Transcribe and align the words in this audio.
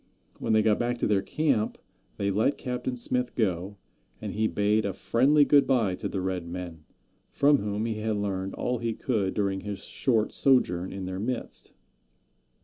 When 0.39 0.53
they 0.53 0.63
got 0.63 0.79
back 0.79 0.97
to 0.97 1.05
their 1.05 1.21
camp 1.21 1.77
they 2.17 2.31
let 2.31 2.57
Captain 2.57 2.95
Smith 2.95 3.35
go, 3.35 3.77
and 4.19 4.33
he 4.33 4.47
bade 4.47 4.83
a 4.83 4.93
friendly 4.93 5.45
good 5.45 5.67
by 5.67 5.93
to 5.93 6.09
the 6.09 6.21
red 6.21 6.47
men, 6.47 6.85
from 7.29 7.59
whom 7.59 7.85
he 7.85 7.99
had 7.99 8.15
learned 8.15 8.55
all 8.55 8.79
he 8.79 8.95
could 8.95 9.35
during 9.35 9.61
his 9.61 9.85
short 9.85 10.33
sojourn 10.33 10.91
in 10.91 11.05
their 11.05 11.19
midst. 11.19 11.73